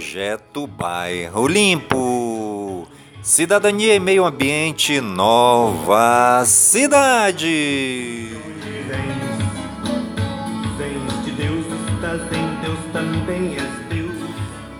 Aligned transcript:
Projeto 0.00 0.66
Bairro 0.66 1.46
Limpo. 1.46 2.88
Cidadania 3.22 3.94
e 3.94 4.00
Meio 4.00 4.24
Ambiente 4.24 4.98
Nova 4.98 6.42
Cidade. 6.46 8.30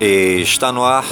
Está 0.00 0.72
no 0.72 0.86
ar 0.86 1.04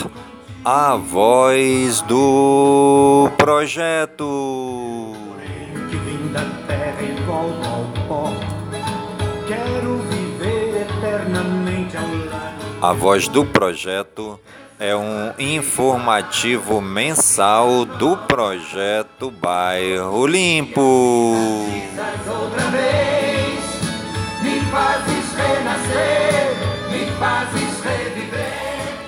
a 0.64 0.96
voz 0.96 2.00
do 2.00 3.30
projeto. 3.36 5.27
A 12.80 12.92
voz 12.92 13.26
do 13.26 13.44
projeto 13.44 14.38
é 14.78 14.94
um 14.94 15.32
informativo 15.36 16.80
mensal 16.80 17.84
do 17.84 18.16
projeto 18.16 19.32
Bairro 19.32 20.24
Limpo. 20.24 20.80
Outra 20.80 22.62
vez, 22.70 23.58
me 24.42 24.60
fazes 24.70 25.34
renascer, 25.34 26.54
me 26.88 27.06
fazes 27.18 27.80
reviver. 27.82 28.54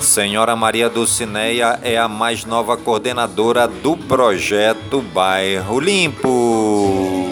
Senhora 0.00 0.56
Maria 0.56 0.88
Dulcineia 0.88 1.78
é 1.82 1.98
a 1.98 2.08
mais 2.08 2.46
nova 2.46 2.74
coordenadora 2.74 3.68
do 3.68 3.94
projeto 3.94 5.02
Bairro 5.02 5.78
Limpo. 5.78 7.28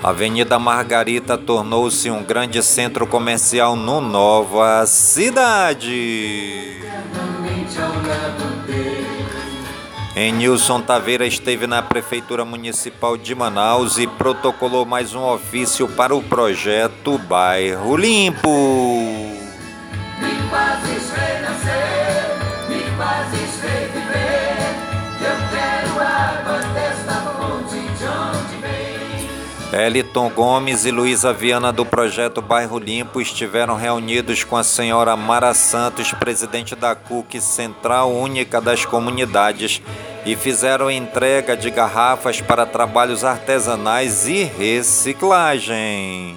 Avenida 0.00 0.60
Margarita 0.60 1.36
tornou-se 1.36 2.08
um 2.08 2.22
grande 2.22 2.62
centro 2.62 3.04
comercial 3.04 3.74
no 3.74 4.00
Nova 4.00 4.86
Cidade. 4.86 6.78
Enilson 10.16 10.80
Taveira 10.80 11.26
esteve 11.26 11.66
na 11.66 11.82
Prefeitura 11.82 12.44
Municipal 12.44 13.16
de 13.16 13.34
Manaus 13.34 13.98
e 13.98 14.06
protocolou 14.06 14.86
mais 14.86 15.12
um 15.12 15.22
ofício 15.24 15.88
para 15.88 16.14
o 16.14 16.22
projeto 16.22 17.18
Bairro 17.18 17.96
Limpo. 17.96 19.23
Eliton 29.74 30.30
Gomes 30.30 30.84
e 30.84 30.92
Luísa 30.92 31.32
Viana 31.32 31.72
do 31.72 31.84
projeto 31.84 32.40
Bairro 32.40 32.78
Limpo 32.78 33.20
estiveram 33.20 33.74
reunidos 33.74 34.44
com 34.44 34.56
a 34.56 34.62
senhora 34.62 35.16
Mara 35.16 35.52
Santos, 35.52 36.12
presidente 36.12 36.76
da 36.76 36.94
CUC 36.94 37.40
Central 37.40 38.12
Única 38.12 38.60
das 38.60 38.84
Comunidades, 38.84 39.82
e 40.24 40.36
fizeram 40.36 40.88
entrega 40.88 41.56
de 41.56 41.70
garrafas 41.70 42.40
para 42.40 42.64
trabalhos 42.64 43.24
artesanais 43.24 44.28
e 44.28 44.44
reciclagem. 44.44 46.36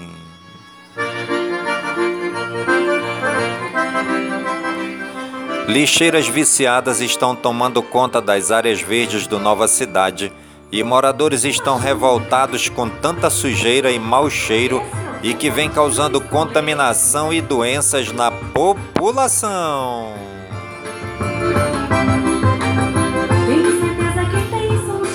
Lixeiras 5.67 6.27
viciadas 6.27 7.01
estão 7.01 7.35
tomando 7.35 7.83
conta 7.83 8.19
das 8.19 8.49
áreas 8.51 8.81
verdes 8.81 9.27
do 9.27 9.37
Nova 9.37 9.67
Cidade 9.67 10.33
e 10.72 10.83
moradores 10.83 11.44
estão 11.44 11.78
revoltados 11.78 12.69
com 12.69 12.89
tanta 12.89 13.29
sujeira 13.29 13.91
e 13.91 14.00
mau 14.00 14.29
cheiro 14.29 14.81
e 15.23 15.33
que 15.33 15.50
vem 15.50 15.69
causando 15.69 16.22
contaminação 16.22 17.33
e 17.33 17.41
doenças 17.41 18.11
na 18.11 18.31
população. 18.31 20.13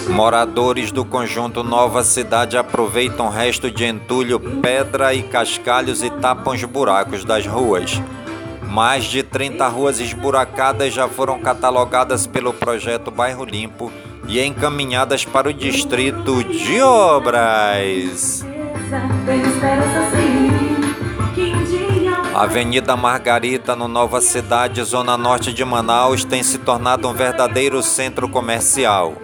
Moradores 0.09 0.93
do 0.93 1.05
conjunto 1.05 1.63
Nova 1.65 2.05
Cidade 2.05 2.57
aproveitam 2.57 3.29
resto 3.31 3.71
de 3.71 3.85
entulho, 3.85 4.39
pedra 4.39 5.15
e 5.15 5.23
cascalhos 5.23 6.03
e 6.03 6.11
tapam 6.11 6.55
os 6.55 6.63
buracos 6.65 7.25
das 7.25 7.47
ruas. 7.47 8.01
Mais 8.73 9.05
de 9.05 9.23
30 9.23 9.69
ruas 9.69 10.01
esburacadas 10.01 10.95
já 10.95 11.07
foram 11.07 11.39
catalogadas 11.39 12.27
pelo 12.27 12.55
projeto 12.55 13.11
Bairro 13.11 13.45
Limpo 13.45 13.93
e 14.27 14.43
encaminhadas 14.43 15.27
para 15.27 15.51
o 15.51 15.53
distrito 15.53 16.43
de 16.43 16.81
obras. 16.81 18.43
Dia 21.35 21.61
Avenida 22.35 22.97
Margarita, 22.97 23.77
no 23.77 23.87
Nova 23.87 24.23
Cidade, 24.23 24.83
zona 24.85 25.19
norte 25.19 25.53
de 25.53 25.63
Manaus, 25.67 26.25
tem 26.25 26.43
se 26.43 26.57
tornado 26.57 27.07
um 27.07 27.13
verdadeiro 27.13 27.83
centro 27.83 28.27
comercial. 28.27 29.21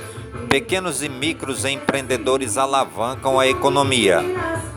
Pequenos 0.51 1.03
e 1.03 1.09
micros 1.09 1.65
empreendedores 1.65 2.59
alavancam 2.59 3.41
a 3.41 3.49
economia. 3.49 4.23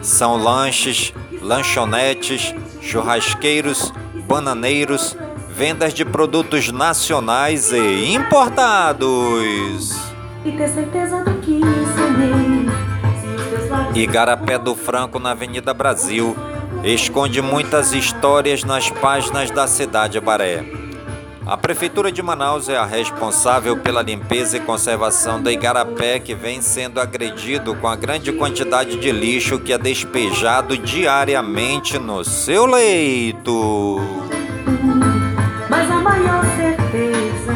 São 0.02 0.42
lanches, 0.42 1.14
lanchonetes, 1.42 2.56
churrasqueiros, 2.82 3.92
bananeiros, 4.22 5.18
vendas 5.50 5.94
de 5.94 6.06
produtos 6.06 6.72
nacionais 6.72 7.72
e 7.72 8.14
importados. 8.14 9.92
e 10.44 10.52
ter 10.52 10.70
certeza 10.70 11.24
do 11.24 11.34
que 11.40 11.62
Igarapé 13.94 14.58
do 14.58 14.76
Franco, 14.76 15.20
na 15.20 15.32
Avenida 15.32 15.74
Brasil, 15.74 16.36
esconde 16.84 17.42
muitas 17.42 17.94
histórias 17.94 18.64
nas 18.64 18.90
páginas 18.90 19.52
da 19.52 19.68
cidade 19.68 20.20
Baré. 20.20 20.81
A 21.52 21.58
Prefeitura 21.58 22.14
de 22.14 22.22
Manaus 22.22 22.70
é 22.70 22.78
a 22.78 22.86
responsável 22.86 23.76
pela 23.76 24.02
limpeza 24.02 24.56
e 24.56 24.62
conservação 24.62 25.44
da 25.44 25.52
Igarapé, 25.52 26.18
que 26.18 26.34
vem 26.34 26.62
sendo 26.62 26.98
agredido 26.98 27.76
com 27.76 27.90
a 27.90 27.96
grande 27.98 28.32
quantidade 28.32 28.96
de 28.96 29.12
lixo 29.12 29.60
que 29.60 29.74
é 29.74 29.78
despejado 29.78 30.78
diariamente 30.78 32.00
no 32.00 32.24
seu 32.24 32.66
leito. 32.66 34.00
mas 35.70 35.92
a 35.92 36.00
maior 36.00 36.42
certeza 36.56 37.54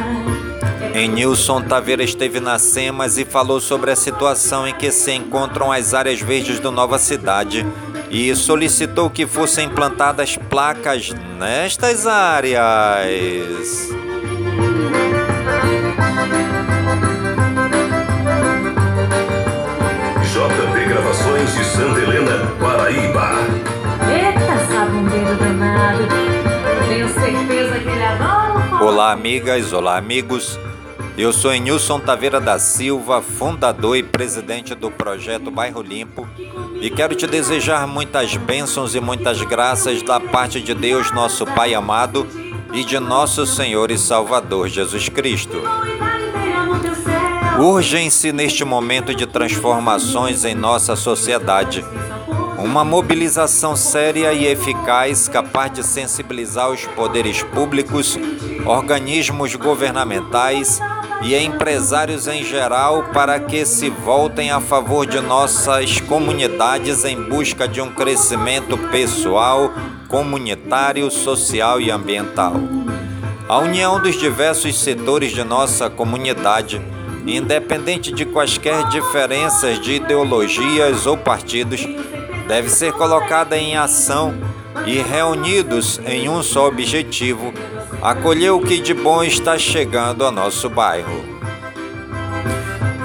é 0.93 1.03
Enilson 1.05 1.61
Taveira 1.61 2.03
esteve 2.03 2.41
na 2.41 2.59
SEMAS 2.59 3.17
e 3.17 3.23
falou 3.23 3.61
sobre 3.61 3.91
a 3.91 3.95
situação 3.95 4.67
em 4.67 4.73
que 4.73 4.91
se 4.91 5.13
encontram 5.13 5.71
as 5.71 5.93
áreas 5.93 6.19
verdes 6.19 6.59
do 6.59 6.69
Nova 6.69 6.99
Cidade 6.99 7.65
e 8.09 8.35
solicitou 8.35 9.09
que 9.09 9.25
fossem 9.25 9.67
implantadas 9.67 10.37
placas 10.37 11.13
nestas 11.37 12.05
áreas. 12.07 13.89
JP 20.23 20.85
Gravações 20.87 21.55
de 21.55 21.63
Santa 21.65 21.99
Helena, 21.99 22.45
Paraíba. 22.59 23.29
Eita, 24.11 24.65
sabondeiro 24.67 25.35
danado. 25.37 26.03
Tenho 26.87 27.07
certeza 27.09 27.79
que 27.79 27.89
ele 27.89 28.03
adora. 28.03 28.83
Olá, 28.83 29.11
amigas, 29.11 29.73
olá, 29.73 29.97
amigos. 29.97 30.59
Eu 31.17 31.31
sou 31.31 31.53
Enilson 31.53 31.97
Taveira 31.97 32.41
da 32.41 32.59
Silva, 32.59 33.21
fundador 33.21 33.95
e 33.95 34.03
presidente 34.03 34.75
do 34.75 34.91
projeto 34.91 35.49
Bairro 35.49 35.81
Limpo, 35.81 36.27
e 36.81 36.89
quero 36.89 37.15
te 37.15 37.25
desejar 37.25 37.87
muitas 37.87 38.35
bênçãos 38.35 38.95
e 38.95 38.99
muitas 38.99 39.41
graças 39.41 40.03
da 40.03 40.19
parte 40.19 40.59
de 40.59 40.73
Deus, 40.73 41.11
nosso 41.11 41.45
Pai 41.45 41.73
amado, 41.73 42.27
e 42.73 42.83
de 42.83 42.99
nosso 42.99 43.45
Senhor 43.45 43.91
e 43.91 43.97
Salvador 43.97 44.67
Jesus 44.67 45.07
Cristo. 45.07 45.61
Urgem-se 47.59 48.33
neste 48.33 48.65
momento 48.65 49.15
de 49.15 49.25
transformações 49.25 50.43
em 50.43 50.53
nossa 50.53 50.97
sociedade 50.97 51.85
uma 52.57 52.83
mobilização 52.83 53.75
séria 53.75 54.33
e 54.33 54.45
eficaz 54.47 55.29
capaz 55.29 55.71
de 55.71 55.83
sensibilizar 55.83 56.69
os 56.69 56.83
poderes 56.87 57.41
públicos, 57.43 58.17
organismos 58.65 59.55
governamentais 59.55 60.81
e 61.21 61.35
empresários 61.35 62.27
em 62.27 62.43
geral 62.43 63.03
para 63.13 63.39
que 63.39 63.65
se 63.65 63.89
voltem 63.89 64.51
a 64.51 64.59
favor 64.59 65.05
de 65.05 65.19
nossas 65.19 65.99
comunidades 66.01 67.05
em 67.05 67.21
busca 67.21 67.67
de 67.67 67.81
um 67.81 67.89
crescimento 67.89 68.77
pessoal, 68.89 69.73
comunitário, 70.07 71.09
social 71.09 71.79
e 71.79 71.89
ambiental. 71.89 72.53
A 73.47 73.59
união 73.59 74.01
dos 74.01 74.17
diversos 74.17 74.79
setores 74.79 75.31
de 75.31 75.43
nossa 75.43 75.89
comunidade, 75.89 76.81
independente 77.25 78.11
de 78.11 78.25
quaisquer 78.25 78.87
diferenças 78.89 79.79
de 79.79 79.93
ideologias 79.93 81.05
ou 81.05 81.15
partidos, 81.17 81.85
deve 82.47 82.69
ser 82.69 82.91
colocada 82.93 83.57
em 83.57 83.77
ação 83.77 84.33
e 84.85 84.97
reunidos 84.99 85.99
em 86.05 86.27
um 86.29 86.43
só 86.43 86.67
objetivo, 86.67 87.53
acolher 88.05 88.51
o 88.51 88.59
que 88.59 88.79
de 88.79 88.93
bom 88.93 89.23
está 89.23 89.57
chegando 89.57 90.23
ao 90.23 90.31
nosso 90.31 90.69
bairro. 90.69 91.25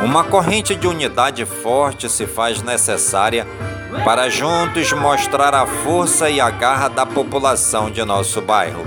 Uma 0.05 0.23
corrente 0.23 0.75
de 0.75 0.87
unidade 0.87 1.47
forte 1.47 2.07
se 2.07 2.27
faz 2.27 2.61
necessária 2.61 3.47
para 4.05 4.29
juntos 4.29 4.93
mostrar 4.93 5.55
a 5.55 5.65
força 5.65 6.29
e 6.29 6.39
a 6.39 6.51
garra 6.51 6.89
da 6.89 7.07
população 7.07 7.91
de 7.91 8.05
nosso 8.05 8.43
bairro. 8.43 8.87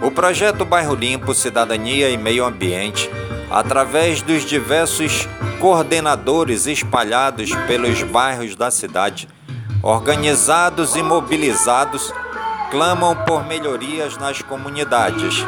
O 0.00 0.10
projeto 0.10 0.64
Bairro 0.64 0.94
Limpo, 0.94 1.34
Cidadania 1.34 2.08
e 2.08 2.16
Meio 2.16 2.46
Ambiente, 2.46 3.10
através 3.50 4.22
dos 4.22 4.46
diversos 4.46 5.28
coordenadores 5.60 6.66
espalhados 6.66 7.54
pelos 7.66 8.02
bairros 8.02 8.56
da 8.56 8.70
cidade, 8.70 9.28
organizados 9.82 10.96
e 10.96 11.02
mobilizados, 11.02 12.14
clamam 12.70 13.14
por 13.14 13.46
melhorias 13.46 14.16
nas 14.16 14.42
comunidades. 14.42 15.44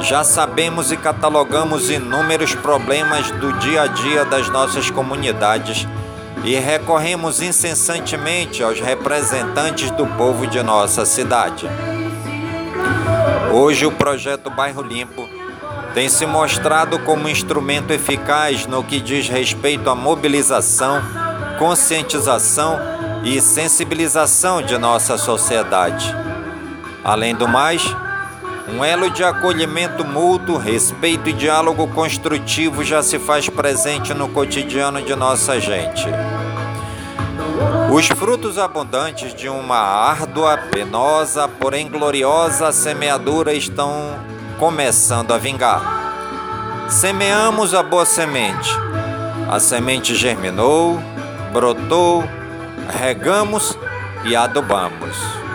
Já 0.00 0.22
sabemos 0.22 0.92
e 0.92 0.96
catalogamos 0.96 1.90
inúmeros 1.90 2.54
problemas 2.54 3.30
do 3.32 3.52
dia 3.54 3.82
a 3.82 3.86
dia 3.86 4.24
das 4.24 4.48
nossas 4.48 4.90
comunidades 4.90 5.86
e 6.44 6.54
recorremos 6.54 7.42
incessantemente 7.42 8.62
aos 8.62 8.80
representantes 8.80 9.90
do 9.90 10.06
povo 10.06 10.46
de 10.46 10.62
nossa 10.62 11.04
cidade. 11.04 11.66
Hoje, 13.52 13.86
o 13.86 13.92
projeto 13.92 14.50
Bairro 14.50 14.82
Limpo 14.82 15.28
tem 15.94 16.08
se 16.08 16.24
mostrado 16.26 16.98
como 17.00 17.28
instrumento 17.28 17.92
eficaz 17.92 18.66
no 18.66 18.84
que 18.84 19.00
diz 19.00 19.28
respeito 19.28 19.90
à 19.90 19.94
mobilização, 19.94 21.02
conscientização 21.58 22.78
e 23.24 23.40
sensibilização 23.40 24.62
de 24.62 24.78
nossa 24.78 25.18
sociedade. 25.18 26.27
Além 27.08 27.34
do 27.34 27.48
mais, 27.48 27.82
um 28.68 28.84
elo 28.84 29.08
de 29.08 29.24
acolhimento 29.24 30.04
mútuo, 30.04 30.58
respeito 30.58 31.30
e 31.30 31.32
diálogo 31.32 31.88
construtivo 31.88 32.84
já 32.84 33.02
se 33.02 33.18
faz 33.18 33.48
presente 33.48 34.12
no 34.12 34.28
cotidiano 34.28 35.00
de 35.00 35.16
nossa 35.16 35.58
gente. 35.58 36.06
Os 37.90 38.08
frutos 38.08 38.58
abundantes 38.58 39.34
de 39.34 39.48
uma 39.48 39.78
árdua, 39.78 40.58
penosa, 40.70 41.48
porém 41.48 41.88
gloriosa 41.88 42.70
semeadura 42.72 43.54
estão 43.54 44.14
começando 44.58 45.32
a 45.32 45.38
vingar. 45.38 45.80
Semeamos 46.90 47.72
a 47.72 47.82
boa 47.82 48.04
semente. 48.04 48.70
A 49.50 49.58
semente 49.58 50.14
germinou, 50.14 51.00
brotou, 51.54 52.22
regamos 53.00 53.78
e 54.26 54.36
adubamos. 54.36 55.47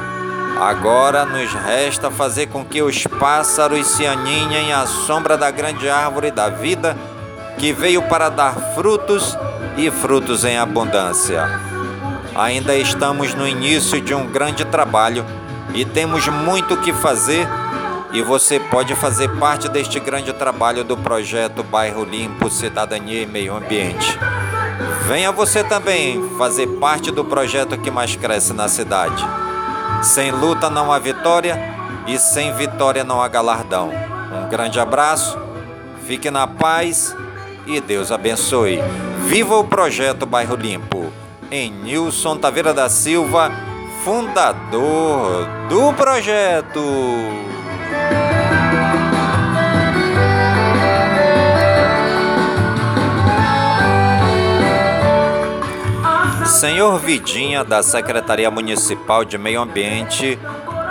Agora 0.60 1.26
nos 1.26 1.52
resta 1.54 2.12
fazer 2.12 2.48
com 2.48 2.64
que 2.64 2.82
os 2.82 3.06
pássaros 3.06 3.88
se 3.88 4.06
aninhem 4.06 4.72
à 4.72 4.86
sombra 4.86 5.38
da 5.38 5.50
grande 5.52 5.90
árvore 5.90 6.32
da 6.32 6.50
vida 6.50 6.96
que 7.58 7.74
veio 7.74 8.02
para 8.04 8.30
dar 8.30 8.54
frutos 8.76 9.38
e 9.78 9.90
frutos 9.90 10.44
em 10.44 10.58
abundância. 10.58 11.44
Ainda 12.36 12.76
estamos 12.76 13.34
no 13.34 13.48
início 13.48 14.00
de 14.00 14.14
um 14.14 14.28
grande 14.28 14.66
trabalho 14.66 15.26
e 15.74 15.86
temos 15.86 16.28
muito 16.28 16.76
o 16.76 16.82
que 16.82 16.94
fazer 16.94 17.48
e 18.12 18.22
você 18.22 18.60
pode 18.60 18.96
fazer 18.96 19.30
parte 19.38 19.68
deste 19.68 20.00
grande 20.00 20.32
trabalho 20.34 20.84
do 20.84 20.96
projeto 20.96 21.64
Bairro 21.64 22.04
Limpo, 22.04 22.50
Cidadania 22.50 23.24
e 23.24 23.26
Meio 23.26 23.56
Ambiente. 23.56 24.18
Venha 25.08 25.32
você 25.32 25.64
também 25.64 26.30
fazer 26.38 26.68
parte 26.80 27.12
do 27.12 27.26
projeto 27.26 27.78
que 27.78 27.90
mais 27.90 28.16
cresce 28.16 28.54
na 28.54 28.68
cidade. 28.68 29.26
Sem 30.04 30.32
luta 30.32 30.70
não 30.70 30.92
há 30.92 31.00
vitória 31.00 31.58
e 32.06 32.20
sem 32.20 32.54
vitória 32.54 33.06
não 33.06 33.22
há 33.22 33.28
galardão. 33.30 33.90
Um 34.34 34.50
grande 34.50 34.78
abraço, 34.78 35.40
fique 36.06 36.30
na 36.30 36.46
paz 36.46 37.16
e 37.66 37.80
Deus 37.80 38.12
abençoe. 38.12 38.80
Viva 39.28 39.56
o 39.56 39.64
projeto 39.64 40.26
Bairro 40.26 40.58
Limpo. 40.58 41.12
Em 41.50 41.72
Nilson 41.72 42.38
Taveira 42.38 42.74
da 42.74 42.90
Silva, 42.90 43.50
fundador 44.04 45.48
do 45.70 45.94
projeto. 45.94 47.53
Senhor 56.64 56.98
Vidinha, 56.98 57.62
da 57.62 57.84
Secretaria 57.84 58.50
Municipal 58.50 59.26
de 59.26 59.38
Meio 59.38 59.60
Ambiente, 59.60 60.40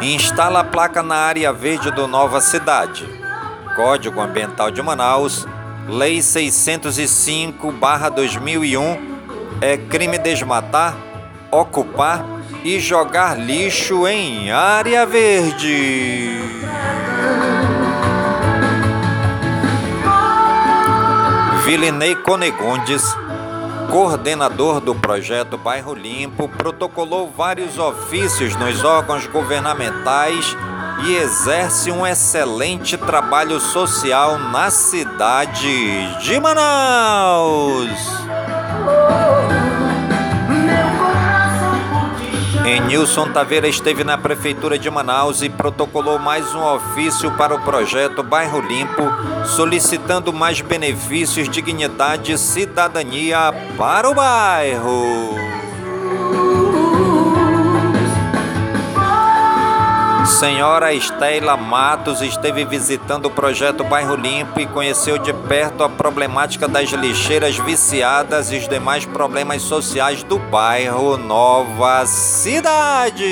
instala 0.02 0.60
a 0.60 0.64
placa 0.64 1.02
na 1.02 1.14
área 1.14 1.50
verde 1.50 1.90
do 1.90 2.06
Nova 2.06 2.42
Cidade. 2.42 3.08
Código 3.74 4.20
Ambiental 4.20 4.70
de 4.70 4.82
Manaus, 4.82 5.48
Lei 5.88 6.18
605-2001, 6.18 9.00
é 9.62 9.78
crime 9.78 10.18
desmatar, 10.18 10.94
ocupar 11.50 12.22
e 12.62 12.78
jogar 12.78 13.38
lixo 13.38 14.06
em 14.06 14.50
área 14.50 15.06
verde. 15.06 16.38
Vilinei 21.64 22.14
Conegundes 22.16 23.16
coordenador 23.92 24.80
do 24.80 24.94
projeto 24.94 25.58
Bairro 25.58 25.92
Limpo, 25.92 26.48
protocolou 26.48 27.30
vários 27.30 27.78
ofícios 27.78 28.56
nos 28.56 28.82
órgãos 28.82 29.26
governamentais 29.26 30.56
e 31.04 31.14
exerce 31.14 31.90
um 31.92 32.06
excelente 32.06 32.96
trabalho 32.96 33.60
social 33.60 34.38
na 34.38 34.70
cidade 34.70 36.18
de 36.22 36.40
Manaus. 36.40 37.90
Enilson 42.64 43.32
Taveira 43.32 43.66
esteve 43.66 44.04
na 44.04 44.16
Prefeitura 44.16 44.78
de 44.78 44.88
Manaus 44.88 45.42
e 45.42 45.50
protocolou 45.50 46.16
mais 46.18 46.54
um 46.54 46.62
ofício 46.62 47.30
para 47.32 47.54
o 47.54 47.60
projeto 47.62 48.22
Bairro 48.22 48.60
Limpo, 48.60 49.02
solicitando 49.56 50.32
mais 50.32 50.60
benefícios, 50.60 51.48
dignidade 51.48 52.32
e 52.32 52.38
cidadania 52.38 53.52
para 53.76 54.08
o 54.08 54.14
bairro. 54.14 55.61
Senhora 60.42 60.92
Estela 60.92 61.56
Matos 61.56 62.20
esteve 62.20 62.64
visitando 62.64 63.26
o 63.26 63.30
projeto 63.30 63.84
Bairro 63.84 64.16
Limpo 64.16 64.58
e 64.58 64.66
conheceu 64.66 65.16
de 65.16 65.32
perto 65.32 65.84
a 65.84 65.88
problemática 65.88 66.66
das 66.66 66.90
lixeiras 66.90 67.56
viciadas 67.58 68.50
e 68.50 68.56
os 68.56 68.66
demais 68.66 69.06
problemas 69.06 69.62
sociais 69.62 70.24
do 70.24 70.40
bairro 70.40 71.16
Nova 71.16 72.04
Cidade. 72.06 73.22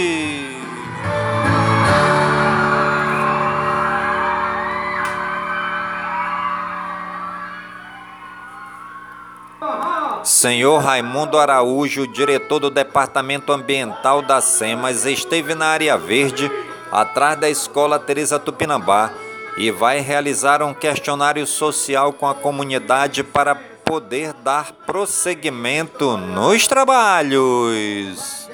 Senhor 10.23 10.79
Raimundo 10.79 11.40
Araújo, 11.40 12.07
diretor 12.07 12.61
do 12.61 12.71
Departamento 12.71 13.52
Ambiental 13.52 14.23
da 14.23 14.40
SEMAS, 14.40 15.05
esteve 15.07 15.57
na 15.57 15.67
área 15.67 15.99
verde 15.99 16.49
atrás 16.90 17.38
da 17.38 17.49
escola 17.49 17.99
Teresa 17.99 18.38
Tupinambá 18.38 19.11
e 19.56 19.70
vai 19.70 20.00
realizar 20.00 20.62
um 20.62 20.73
questionário 20.73 21.47
social 21.47 22.12
com 22.12 22.26
a 22.26 22.35
comunidade 22.35 23.23
para 23.23 23.54
poder 23.54 24.32
dar 24.32 24.73
prosseguimento 24.87 26.16
nos 26.16 26.66
trabalhos. 26.66 28.49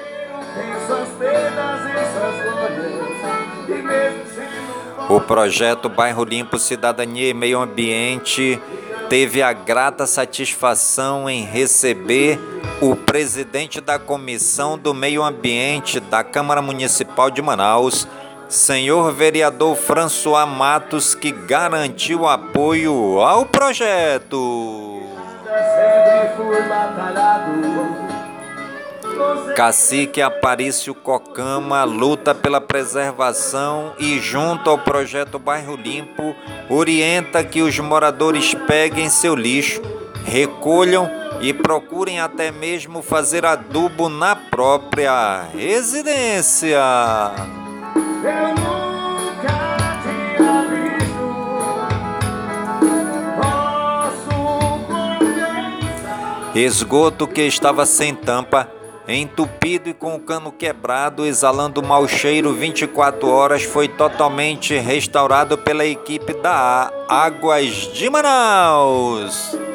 O 5.09 5.21
projeto 5.21 5.89
Bairro 5.89 6.25
Limpo 6.25 6.59
Cidadania 6.59 7.29
e 7.29 7.35
Meio 7.35 7.61
Ambiente 7.61 8.61
teve 9.09 9.41
a 9.41 9.53
grata 9.53 10.05
satisfação 10.07 11.31
em 11.31 11.45
receber 11.45 12.41
o 12.81 12.97
presidente 12.97 13.81
da 13.81 13.99
Comissão 13.99 14.77
do 14.77 14.93
Meio 14.93 15.23
Ambiente 15.23 16.01
da 16.01 16.25
Câmara 16.25 16.61
Municipal 16.61 17.31
de 17.31 17.41
Manaus, 17.41 18.09
senhor 18.49 19.13
vereador 19.13 19.77
François 19.77 20.47
Matos, 20.47 21.15
que 21.15 21.33
garantiu 21.33 22.27
apoio 22.27 23.21
ao 23.21 23.47
projeto. 23.47 25.03
Cacique 29.55 30.21
Aparício 30.21 30.95
Cocama 30.95 31.83
luta 31.85 32.35
pela 32.35 32.61
preservação 32.61 33.95
e, 33.99 34.19
junto 34.21 34.69
ao 34.69 34.79
projeto 34.79 35.39
Bairro 35.39 35.77
Limpo, 35.77 36.35
orienta 36.69 37.43
que 37.43 37.63
os 37.63 37.79
moradores 37.79 38.55
peguem 38.67 39.09
seu 39.09 39.35
lixo, 39.35 39.81
recolham 40.25 41.11
e 41.41 41.53
procurem 41.55 42.21
até 42.21 42.51
mesmo 42.51 43.03
fazer 43.03 43.47
adubo 43.47 44.09
na 44.09 44.37
própria 44.37 45.45
residência. 45.55 46.81
Esgoto 56.57 57.29
que 57.29 57.43
estava 57.43 57.85
sem 57.85 58.15
tampa, 58.15 58.67
entupido 59.07 59.91
e 59.91 59.95
com 59.95 60.17
o 60.17 60.21
cano 60.21 60.51
quebrado, 60.51 61.27
exalando 61.27 61.83
mau 61.83 62.09
cheiro 62.09 62.55
24 62.55 63.29
horas, 63.29 63.63
foi 63.63 63.89
totalmente 63.89 64.75
restaurado 64.79 65.59
pela 65.59 65.85
equipe 65.85 66.33
da 66.33 66.91
Águas 67.09 67.93
de 67.93 68.09
Manaus. 68.09 69.66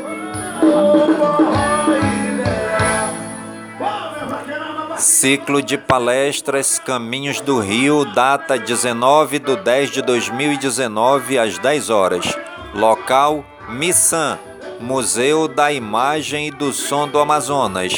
Ciclo 5.01 5.63
de 5.63 5.79
palestras 5.79 6.77
Caminhos 6.77 7.41
do 7.41 7.59
Rio, 7.59 8.05
data 8.05 8.55
19 8.55 9.39
de 9.39 9.55
10 9.55 9.89
de 9.89 10.01
2019, 10.03 11.39
às 11.39 11.57
10 11.57 11.89
horas. 11.89 12.37
Local: 12.75 13.43
Missan, 13.67 14.37
Museu 14.79 15.47
da 15.47 15.73
Imagem 15.73 16.49
e 16.49 16.51
do 16.51 16.71
Som 16.71 17.07
do 17.07 17.17
Amazonas. 17.17 17.95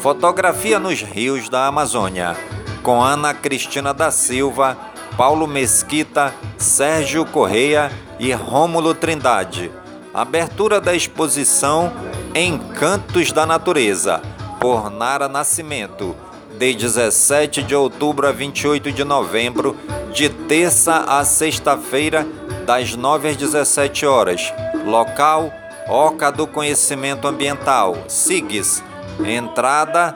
Fotografia 0.00 0.80
nos 0.80 1.00
rios 1.00 1.48
da 1.48 1.68
Amazônia. 1.68 2.36
Com 2.82 3.00
Ana 3.00 3.32
Cristina 3.32 3.94
da 3.94 4.10
Silva, 4.10 4.76
Paulo 5.16 5.46
Mesquita, 5.46 6.34
Sérgio 6.58 7.24
Correia 7.24 7.92
e 8.18 8.32
Rômulo 8.32 8.94
Trindade. 8.94 9.70
Abertura 10.12 10.80
da 10.80 10.92
exposição 10.92 11.92
Encantos 12.34 13.30
da 13.30 13.46
Natureza, 13.46 14.20
por 14.58 14.90
Nara 14.90 15.28
Nascimento, 15.28 16.16
de 16.62 16.74
17 16.74 17.62
de 17.64 17.74
outubro 17.74 18.28
a 18.28 18.30
28 18.30 18.92
de 18.92 19.02
novembro, 19.02 19.76
de 20.12 20.28
terça 20.28 20.98
a 21.08 21.24
sexta-feira, 21.24 22.24
das 22.64 22.94
9 22.94 23.30
às 23.30 23.36
17 23.36 24.06
horas. 24.06 24.52
Local: 24.84 25.52
Oca 25.88 26.30
do 26.30 26.46
Conhecimento 26.46 27.26
Ambiental, 27.26 27.96
SIGS. 28.06 28.82
Entrada 29.24 30.14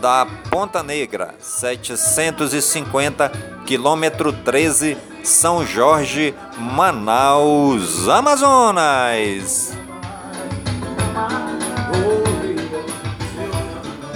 da 0.00 0.26
Ponta 0.50 0.82
Negra, 0.82 1.34
750, 1.38 3.30
quilômetro 3.64 4.32
13, 4.32 4.98
São 5.22 5.64
Jorge, 5.64 6.34
Manaus, 6.58 8.08
Amazonas. 8.08 9.83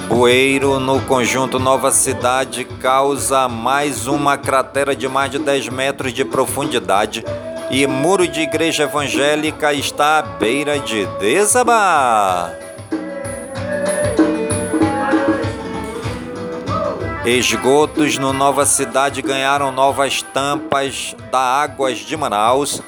Bueiro, 0.09 0.81
no 0.81 1.03
conjunto 1.03 1.59
Nova 1.59 1.91
Cidade, 1.91 2.65
causa 2.65 3.47
mais 3.47 4.07
uma 4.07 4.39
cratera 4.39 4.97
de 4.97 5.07
mais 5.07 5.31
de 5.31 5.39
10 5.39 5.69
metros 5.69 6.15
de 6.15 6.25
profundidade 6.25 7.23
e 7.71 7.87
muro 7.87 8.27
de 8.27 8.41
igreja 8.41 8.85
evangélica 8.85 9.75
está 9.75 10.19
à 10.19 10.23
beira 10.23 10.79
de 10.79 11.05
desabar. 11.21 12.55
Esgotos 17.27 18.17
no 18.17 18.33
Nova 18.33 18.65
Cidade 18.65 19.21
ganharam 19.21 19.71
novas 19.71 20.23
tampas 20.23 21.15
da 21.31 21.39
Águas 21.39 21.99
de 21.99 22.17
Manaus, 22.17 22.81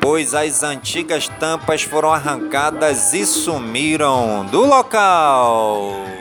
pois 0.00 0.34
as 0.34 0.64
antigas 0.64 1.28
tampas 1.38 1.82
foram 1.82 2.12
arrancadas 2.12 3.14
e 3.14 3.24
sumiram 3.24 4.44
do 4.50 4.64
local. 4.64 6.15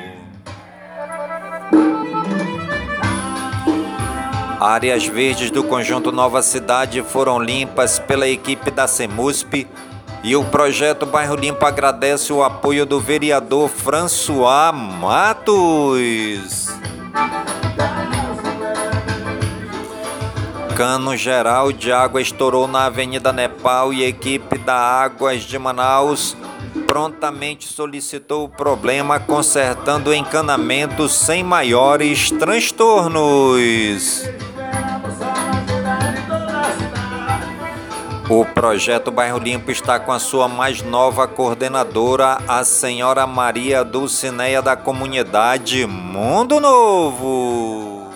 Áreas 4.66 5.06
verdes 5.06 5.52
do 5.52 5.64
conjunto 5.64 6.12
Nova 6.12 6.42
Cidade 6.42 7.04
foram 7.04 7.38
limpas 7.38 8.00
pela 8.00 8.28
equipe 8.28 8.72
da 8.72 8.88
CEMUSP 8.88 9.68
e 10.24 10.36
o 10.36 10.44
projeto 10.44 11.06
Bairro 11.06 11.36
Limpo 11.36 11.64
agradece 11.64 12.34
o 12.34 12.44
apoio 12.44 12.84
do 12.84 13.00
vereador 13.00 13.70
François 13.70 14.74
Matos. 14.74 16.68
Cano 20.76 21.16
geral 21.16 21.72
de 21.72 21.92
água 21.92 22.20
estourou 22.20 22.68
na 22.68 22.86
Avenida 22.86 23.32
Nepal 23.32 23.94
e 23.94 24.04
a 24.04 24.08
equipe 24.08 24.58
da 24.58 24.74
Águas 24.74 25.44
de 25.44 25.60
Manaus 25.60 26.36
prontamente 26.88 27.68
solicitou 27.68 28.46
o 28.46 28.50
problema, 28.50 29.20
consertando 29.20 30.10
o 30.10 30.14
encanamento 30.14 31.08
sem 31.08 31.44
maiores 31.44 32.32
transtornos. 32.32 34.24
O 38.28 38.44
projeto 38.44 39.12
Bairro 39.12 39.38
Limpo 39.38 39.70
está 39.70 40.00
com 40.00 40.12
a 40.12 40.18
sua 40.18 40.48
mais 40.48 40.82
nova 40.82 41.28
coordenadora, 41.28 42.40
a 42.48 42.64
senhora 42.64 43.28
Maria 43.28 43.84
Dulcineia 43.84 44.64
da 44.64 44.76
comunidade 44.76 45.86
Mundo 45.86 46.60
Novo. 46.60 48.10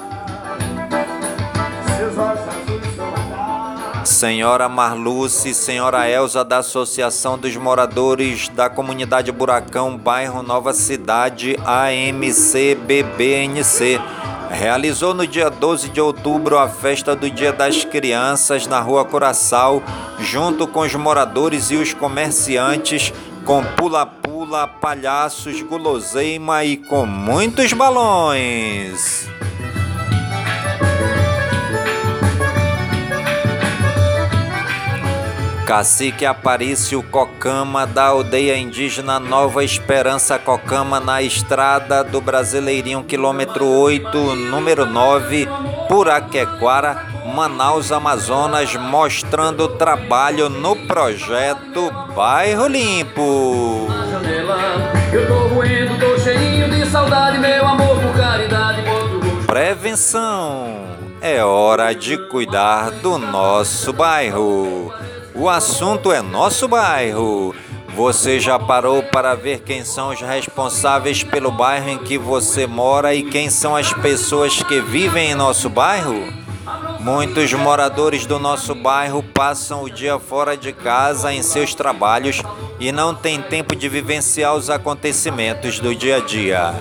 Senhora 4.04 4.68
Marluce, 4.68 5.54
senhora 5.54 6.10
Elza 6.10 6.44
da 6.44 6.58
Associação 6.58 7.38
dos 7.38 7.56
Moradores 7.56 8.50
da 8.50 8.68
Comunidade 8.68 9.32
Buracão, 9.32 9.96
bairro 9.96 10.42
Nova 10.42 10.74
Cidade, 10.74 11.56
AMCBBNC. 11.64 12.90
Realizou 14.50 15.14
no 15.14 15.28
dia 15.28 15.50
12 15.50 15.90
de 15.90 16.02
outubro 16.02 16.58
a 16.58 16.68
festa 16.68 17.16
do 17.16 17.30
Dia 17.30 17.54
das 17.54 17.86
Crianças 17.86 18.66
na 18.68 18.80
Rua 18.80 19.06
Coraçal, 19.06 19.82
junto 20.20 20.68
com 20.68 20.82
os 20.82 20.94
moradores 20.96 21.70
e 21.72 21.76
os 21.76 21.94
comerciantes, 21.94 23.14
com 23.46 23.64
pula-pula, 23.64 24.68
palhaços, 24.68 25.62
guloseima 25.62 26.66
e 26.66 26.78
com 26.78 27.06
muitos 27.06 27.74
balões. 27.74 29.30
Cacique 35.70 36.26
Aparício 36.26 37.04
Cocama, 37.04 37.86
da 37.86 38.06
aldeia 38.06 38.58
indígena 38.58 39.20
Nova 39.20 39.64
Esperança 39.64 40.40
Cocama, 40.40 41.00
na 41.00 41.22
estrada 41.22 42.04
do 42.04 42.20
Brasileirinho, 42.20 43.04
quilômetro 43.04 43.68
8, 43.68 44.18
número 44.36 44.88
9, 44.88 45.48
Puraquequara, 45.88 47.06
Manaus, 47.36 47.92
Amazonas, 47.92 48.76
mostrando 48.78 49.68
trabalho 49.68 50.50
no 50.50 50.76
projeto 50.88 51.92
Bairro 52.16 52.66
Limpo. 52.66 53.90
janela. 54.10 54.58
Eu 55.14 55.28
tô 55.28 55.54
roendo, 55.54 56.00
tô 56.00 56.18
cheinho 56.18 56.68
de 56.68 56.84
saudade, 56.90 57.38
meu 57.38 57.68
amor, 57.68 57.96
por 58.02 58.18
caridade, 58.18 58.82
mostra 58.82 59.18
o 59.18 59.20
rosto. 59.20 59.46
Prevenção. 59.46 60.90
É 61.22 61.44
hora 61.44 61.94
de 61.94 62.18
cuidar 62.18 62.90
do 62.90 63.20
nosso 63.20 63.94
bairro. 63.94 64.92
O 65.36 65.48
assunto 65.48 66.12
é 66.12 66.22
nosso 66.22 66.68
bairro. 66.68 67.56
Você 67.96 68.40
já 68.40 68.58
parou 68.58 69.04
para 69.04 69.36
ver 69.36 69.60
quem 69.60 69.84
são 69.84 70.10
os 70.10 70.22
responsáveis 70.22 71.24
pelo 71.24 71.52
bairro 71.52 71.90
em 71.90 71.98
que 71.98 72.18
você 72.18 72.66
mora 72.66 73.14
e 73.14 73.24
quem 73.24 73.50
são 73.50 73.76
as 73.76 73.92
pessoas 73.94 74.62
que 74.64 74.80
vivem 74.82 75.32
em 75.32 75.36
nosso 75.36 75.70
bairro? 75.70 76.32
Muitos 77.00 77.52
moradores 77.54 78.26
do 78.26 78.38
nosso 78.38 78.76
bairro 78.76 79.24
passam 79.24 79.84
o 79.84 79.90
dia 79.90 80.20
fora 80.20 80.56
de 80.56 80.72
casa 80.72 81.34
em 81.34 81.42
seus 81.42 81.74
trabalhos 81.74 82.42
e 82.80 82.92
não 82.92 83.14
têm 83.14 83.42
tempo 83.42 83.76
de 83.76 83.90
vivenciar 83.90 84.56
os 84.56 84.70
acontecimentos 84.70 85.80
do 85.80 85.96
dia 85.96 86.18
a 86.18 86.20
dia. 86.20 86.76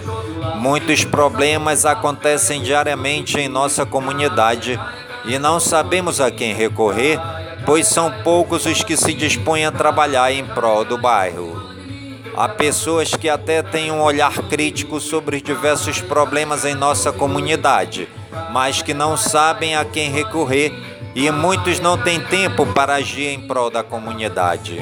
Muitos 0.57 1.05
problemas 1.05 1.87
acontecem 1.87 2.63
diariamente 2.63 3.39
em 3.39 3.49
nossa 3.49 3.87
comunidade 3.87 4.79
e 5.25 5.39
não 5.39 5.59
sabemos 5.61 6.21
a 6.21 6.31
quem 6.31 6.55
recorrer, 6.55 7.21
pois 7.69 7.87
são 7.87 8.11
poucos 8.25 8.65
os 8.65 8.83
que 8.83 8.97
se 8.97 9.13
dispõem 9.13 9.67
a 9.67 9.71
trabalhar 9.71 10.33
em 10.33 10.43
prol 10.43 10.87
do 10.87 10.97
bairro. 10.97 11.69
Há 12.35 12.49
pessoas 12.49 13.15
que 13.15 13.29
até 13.29 13.63
têm 13.63 13.93
um 13.93 14.01
olhar 14.01 14.33
crítico 14.49 14.99
sobre 14.99 15.39
diversos 15.43 16.01
problemas 16.01 16.65
em 16.65 16.75
nossa 16.75 17.13
comunidade, 17.13 18.09
mas 18.53 18.81
que 18.81 18.95
não 18.95 19.19
sabem 19.19 19.77
a 19.77 19.85
quem 19.85 20.11
recorrer 20.11 20.73
e 21.15 21.31
muitos 21.31 21.79
não 21.79 21.99
têm 21.99 22.19
tempo 22.19 22.65
para 22.65 22.95
agir 22.95 23.35
em 23.35 23.47
prol 23.47 23.69
da 23.69 23.83
comunidade. 23.83 24.81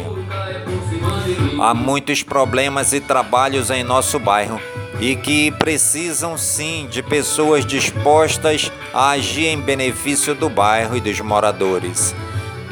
Há 1.61 1.75
muitos 1.75 2.23
problemas 2.23 2.93
e 2.93 3.01
trabalhos 3.01 3.69
em 3.69 3.83
nosso 3.83 4.21
bairro 4.21 4.61
e 5.01 5.17
que 5.17 5.51
precisam 5.51 6.39
sim 6.39 6.87
de 6.89 7.03
pessoas 7.03 7.67
dispostas 7.67 8.71
a 8.95 9.11
agir 9.11 9.47
em 9.47 9.61
benefício 9.61 10.37
do 10.37 10.49
bairro 10.49 10.97
e 10.97 11.01
dos 11.01 11.21
moradores. 11.21 12.15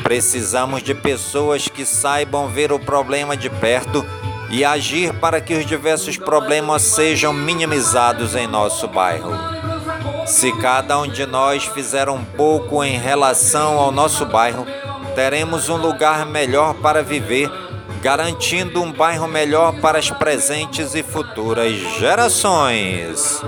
Precisamos 0.05 0.83
de 0.83 0.95
pessoas 0.95 1.67
que 1.67 1.87
saibam 1.87 2.47
ver 2.47 2.71
o 2.71 2.79
problema 2.79 3.35
de 3.35 3.49
perto 3.49 4.05
e 4.51 4.63
agir 4.63 5.15
para 5.15 5.41
que 5.41 5.55
os 5.55 5.65
diversos 5.65 6.19
problemas 6.19 6.83
sejam 6.83 7.33
minimizados 7.33 8.37
em 8.37 8.47
nosso 8.47 8.87
bairro. 8.87 9.33
Se 10.27 10.53
cada 10.59 11.01
um 11.01 11.09
de 11.09 11.25
nós 11.25 11.65
fizer 11.65 12.11
um 12.11 12.23
pouco 12.23 12.85
em 12.85 12.99
relação 12.99 13.79
ao 13.79 13.91
nosso 13.91 14.27
bairro, 14.27 14.67
teremos 15.15 15.71
um 15.71 15.77
lugar 15.77 16.27
melhor 16.27 16.75
para 16.75 17.03
viver, 17.03 17.51
garantindo 18.03 18.83
um 18.83 18.93
bairro 18.93 19.27
melhor 19.27 19.81
para 19.81 19.99
as 19.99 20.11
presentes 20.11 20.95
e 20.95 21.03
futuras 21.03 21.73
gerações. 21.99 23.41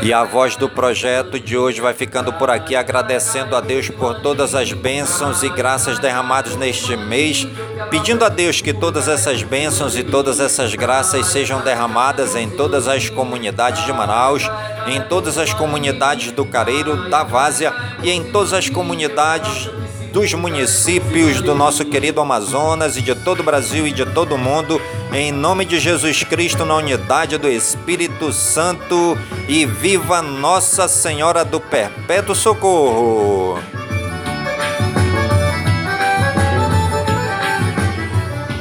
E 0.05 0.13
a 0.13 0.23
voz 0.23 0.55
do 0.55 0.69
projeto 0.69 1.39
de 1.39 1.57
hoje 1.57 1.81
vai 1.81 1.91
ficando 1.91 2.31
por 2.31 2.47
aqui, 2.47 2.75
agradecendo 2.75 3.55
a 3.55 3.59
Deus 3.59 3.89
por 3.89 4.13
todas 4.21 4.53
as 4.53 4.71
bênçãos 4.71 5.41
e 5.41 5.49
graças 5.49 5.97
derramadas 5.97 6.55
neste 6.55 6.95
mês, 6.95 7.47
pedindo 7.89 8.23
a 8.23 8.29
Deus 8.29 8.61
que 8.61 8.71
todas 8.71 9.07
essas 9.07 9.41
bênçãos 9.41 9.97
e 9.97 10.03
todas 10.03 10.39
essas 10.39 10.75
graças 10.75 11.25
sejam 11.25 11.59
derramadas 11.61 12.35
em 12.35 12.47
todas 12.47 12.87
as 12.87 13.09
comunidades 13.09 13.83
de 13.83 13.91
Manaus, 13.91 14.43
em 14.85 15.01
todas 15.01 15.39
as 15.39 15.51
comunidades 15.55 16.31
do 16.31 16.45
Careiro, 16.45 17.09
da 17.09 17.23
Várzea 17.23 17.73
e 18.03 18.11
em 18.11 18.25
todas 18.25 18.53
as 18.53 18.69
comunidades 18.69 19.71
dos 20.15 20.33
municípios 20.33 21.41
do 21.41 21.53
nosso 21.53 21.83
querido 21.83 22.21
Amazonas 22.21 22.95
e 22.95 23.01
de 23.01 23.13
todo 23.13 23.41
o 23.41 23.43
Brasil 23.43 23.85
e 23.85 23.91
de 23.91 24.05
todo 24.05 24.35
o 24.35 24.37
mundo, 24.37 24.81
em 25.11 25.29
nome 25.29 25.65
de 25.65 25.77
Jesus 25.77 26.23
Cristo, 26.23 26.63
na 26.63 26.77
unidade 26.77 27.37
do 27.37 27.49
Espírito 27.49 28.31
Santo, 28.31 29.17
e 29.49 29.65
viva 29.65 30.21
Nossa 30.21 30.87
Senhora 30.87 31.43
do 31.43 31.59
Perpétuo 31.59 32.33
Socorro! 32.33 33.59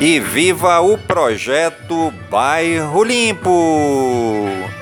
E 0.01 0.19
viva 0.19 0.81
o 0.81 0.99
projeto 0.99 2.13
Bairro 2.29 3.05
Limpo! 3.05 4.74